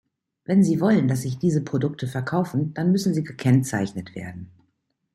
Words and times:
Wenn 0.45 0.63
Sie 0.63 0.81
wollen, 0.81 1.07
dass 1.07 1.21
sich 1.21 1.37
diese 1.37 1.61
Produkte 1.61 2.07
verkaufen, 2.07 2.73
dann 2.73 2.91
müssen 2.91 3.13
sie 3.13 3.23
gekennzeichnet 3.23 4.15
werden. 4.15 4.49